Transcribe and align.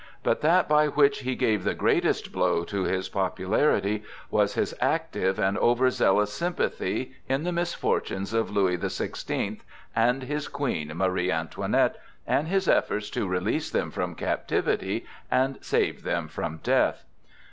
But 0.23 0.41
that 0.41 0.67
by 0.67 0.87
which 0.87 1.19
he 1.19 1.35
gave 1.35 1.63
the 1.63 1.75
greatest 1.75 2.31
blow 2.31 2.63
to 2.63 2.85
his 2.85 3.07
popularity 3.07 4.01
was 4.31 4.55
his 4.55 4.73
active 4.81 5.37
and 5.37 5.59
over 5.59 5.91
zealous 5.91 6.33
sympathy 6.33 7.13
in 7.29 7.43
the 7.43 7.51
misfortunes 7.51 8.33
of 8.33 8.49
Louis 8.49 8.77
the 8.77 8.89
Sixteenth 8.89 9.63
and 9.95 10.23
his 10.23 10.47
Queen, 10.47 10.91
Marie 10.97 11.29
Antoinette, 11.31 11.97
and 12.25 12.47
his 12.47 12.67
efforts 12.67 13.11
to 13.11 13.27
release 13.27 13.69
them 13.69 13.91
from 13.91 14.15
captivity 14.15 15.05
and 15.29 15.59
save 15.63 16.01
them 16.01 16.27
from 16.27 16.61
death. 16.63 17.05